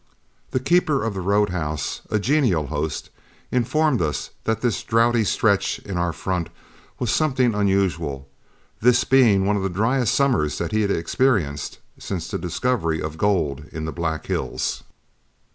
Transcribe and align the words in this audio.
The 0.49 0.59
keeper 0.59 1.03
of 1.03 1.13
the 1.13 1.21
road 1.21 1.49
house, 1.49 2.01
a 2.09 2.17
genial 2.17 2.65
host, 2.73 3.11
informed 3.51 4.01
us 4.01 4.31
that 4.45 4.61
this 4.61 4.81
drouthy 4.81 5.23
stretch 5.23 5.77
in 5.77 5.95
our 5.95 6.11
front 6.11 6.49
was 6.97 7.11
something 7.11 7.53
unusual, 7.53 8.27
this 8.79 9.03
being 9.03 9.45
one 9.45 9.57
of 9.57 9.61
the 9.61 9.69
dryest 9.69 10.15
summers 10.15 10.57
that 10.57 10.71
he 10.71 10.81
had 10.81 10.89
experienced 10.89 11.77
since 11.99 12.29
the 12.31 12.39
discovery 12.39 12.99
of 12.99 13.19
gold 13.19 13.65
in 13.71 13.85
the 13.85 13.91
Black 13.91 14.25
Hills. 14.25 14.81